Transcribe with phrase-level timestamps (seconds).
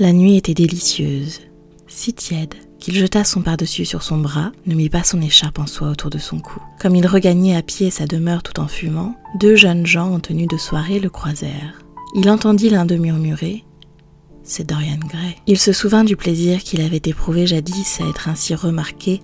[0.00, 1.42] La nuit était délicieuse,
[1.86, 5.68] si tiède qu'il jeta son pardessus sur son bras, ne mit pas son écharpe en
[5.68, 6.60] soie autour de son cou.
[6.80, 10.48] Comme il regagnait à pied sa demeure tout en fumant, deux jeunes gens en tenue
[10.48, 11.78] de soirée le croisèrent.
[12.16, 13.62] Il entendit l'un d'eux murmurer
[14.42, 15.36] C'est Dorian Gray.
[15.46, 19.20] Il se souvint du plaisir qu'il avait éprouvé jadis à être ainsi remarqué,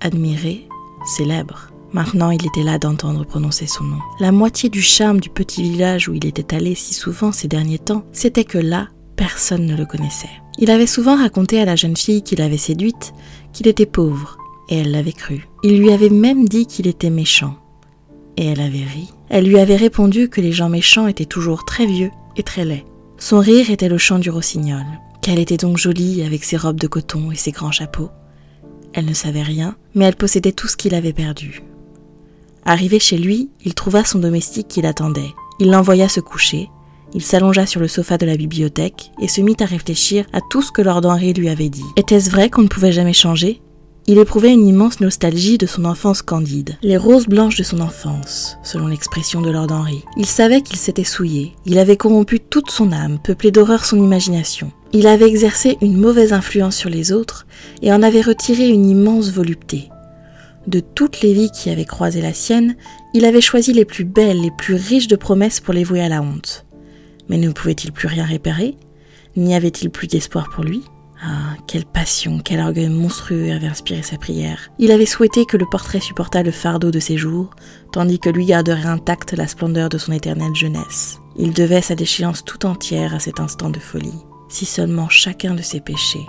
[0.00, 0.66] admiré,
[1.06, 1.70] célèbre.
[1.92, 4.00] Maintenant, il était là d'entendre prononcer son nom.
[4.18, 7.78] La moitié du charme du petit village où il était allé si souvent ces derniers
[7.78, 8.88] temps, c'était que là,
[9.18, 10.30] personne ne le connaissait.
[10.58, 13.12] Il avait souvent raconté à la jeune fille qu'il avait séduite
[13.52, 15.48] qu'il était pauvre, et elle l'avait cru.
[15.62, 17.56] Il lui avait même dit qu'il était méchant,
[18.36, 19.12] et elle avait ri.
[19.28, 22.84] Elle lui avait répondu que les gens méchants étaient toujours très vieux et très laids.
[23.18, 24.84] Son rire était le chant du rossignol.
[25.20, 28.10] Qu'elle était donc jolie avec ses robes de coton et ses grands chapeaux.
[28.92, 31.62] Elle ne savait rien, mais elle possédait tout ce qu'il avait perdu.
[32.64, 35.34] Arrivé chez lui, il trouva son domestique qui l'attendait.
[35.58, 36.68] Il l'envoya se coucher,
[37.14, 40.62] il s'allongea sur le sofa de la bibliothèque et se mit à réfléchir à tout
[40.62, 41.84] ce que Lord Henry lui avait dit.
[41.96, 43.60] Était-ce vrai qu'on ne pouvait jamais changer?
[44.10, 48.56] Il éprouvait une immense nostalgie de son enfance candide, les roses blanches de son enfance,
[48.62, 50.02] selon l'expression de Lord Henry.
[50.16, 54.72] Il savait qu'il s'était souillé, il avait corrompu toute son âme, peuplé d'horreur son imagination.
[54.94, 57.46] Il avait exercé une mauvaise influence sur les autres
[57.82, 59.90] et en avait retiré une immense volupté.
[60.66, 62.76] De toutes les vies qui avaient croisé la sienne,
[63.12, 66.08] il avait choisi les plus belles, les plus riches de promesses pour les vouer à
[66.08, 66.66] la honte.
[67.28, 68.76] Mais ne pouvait-il plus rien réparer?
[69.36, 70.82] N'y avait-il plus d'espoir pour lui?
[71.22, 74.70] Ah, quelle passion, quel orgueil monstrueux avait inspiré sa prière.
[74.78, 77.50] Il avait souhaité que le portrait supportât le fardeau de ses jours,
[77.92, 81.18] tandis que lui garderait intacte la splendeur de son éternelle jeunesse.
[81.36, 84.24] Il devait sa déchéance tout entière à cet instant de folie.
[84.48, 86.26] Si seulement chacun de ses péchés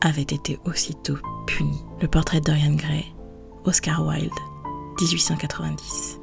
[0.00, 1.82] avait été aussitôt puni.
[2.00, 3.04] Le portrait de Dorian Gray,
[3.64, 4.30] Oscar Wilde,
[5.00, 6.17] 1890.